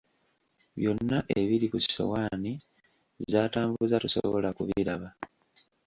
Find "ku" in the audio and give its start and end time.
1.71-1.79